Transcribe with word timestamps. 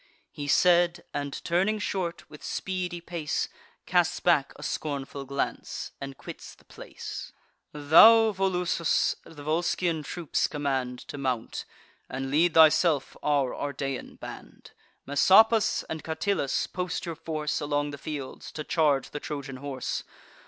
He 0.31 0.47
said, 0.47 1.03
and, 1.13 1.39
turning 1.43 1.77
short, 1.77 2.27
with 2.27 2.43
speedy 2.43 2.99
pace, 3.01 3.47
Casts 3.85 4.19
back 4.19 4.51
a 4.55 4.63
scornful 4.63 5.25
glance, 5.25 5.91
and 6.01 6.17
quits 6.17 6.55
the 6.55 6.65
place: 6.65 7.31
"Thou, 7.71 8.31
Volusus, 8.31 9.15
the 9.25 9.43
Volscian 9.43 10.01
troops 10.03 10.47
command 10.47 10.97
To 11.07 11.19
mount; 11.19 11.65
and 12.09 12.31
lead 12.31 12.55
thyself 12.55 13.15
our 13.21 13.53
Ardean 13.53 14.15
band. 14.19 14.71
Messapus 15.05 15.83
and 15.87 16.03
Catillus, 16.03 16.65
post 16.65 17.05
your 17.05 17.13
force 17.15 17.61
Along 17.61 17.91
the 17.91 17.99
fields, 17.99 18.51
to 18.53 18.63
charge 18.63 19.11
the 19.11 19.19
Trojan 19.19 19.57
horse. 19.57 20.03